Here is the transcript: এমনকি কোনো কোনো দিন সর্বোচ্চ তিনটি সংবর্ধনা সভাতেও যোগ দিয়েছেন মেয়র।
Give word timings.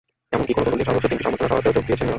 এমনকি 0.35 0.53
কোনো 0.57 0.67
কোনো 0.71 0.77
দিন 0.79 0.85
সর্বোচ্চ 0.87 1.05
তিনটি 1.09 1.23
সংবর্ধনা 1.25 1.49
সভাতেও 1.51 1.75
যোগ 1.75 1.83
দিয়েছেন 1.87 2.05
মেয়র। 2.05 2.09